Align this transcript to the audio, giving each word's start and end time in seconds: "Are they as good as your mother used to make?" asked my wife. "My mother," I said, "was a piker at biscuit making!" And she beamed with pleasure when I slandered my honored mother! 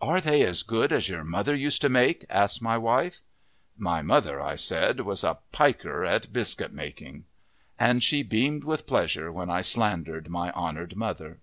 "Are 0.00 0.20
they 0.20 0.42
as 0.42 0.64
good 0.64 0.90
as 0.90 1.08
your 1.08 1.22
mother 1.22 1.54
used 1.54 1.80
to 1.82 1.88
make?" 1.88 2.24
asked 2.28 2.60
my 2.60 2.76
wife. 2.76 3.22
"My 3.78 4.02
mother," 4.02 4.40
I 4.40 4.56
said, 4.56 4.98
"was 5.02 5.22
a 5.22 5.38
piker 5.52 6.04
at 6.04 6.32
biscuit 6.32 6.72
making!" 6.72 7.24
And 7.78 8.02
she 8.02 8.24
beamed 8.24 8.64
with 8.64 8.84
pleasure 8.88 9.30
when 9.30 9.48
I 9.48 9.60
slandered 9.60 10.28
my 10.28 10.50
honored 10.56 10.96
mother! 10.96 11.38